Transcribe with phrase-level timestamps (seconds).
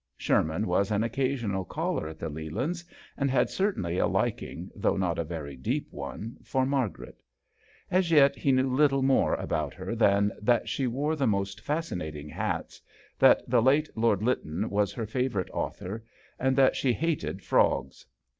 [0.17, 2.83] Sherman was an occasional caller at the Lelands,
[3.15, 5.23] and had certainly a liking, though not a.
[5.23, 7.21] very deep one, for Margaret.
[7.91, 12.29] As yet he knew little more about her than that she wore the most fascinating
[12.29, 12.81] hats,
[13.19, 16.03] that the late Lord Lytton was her favourite author,
[16.39, 18.07] and that she hated frogs.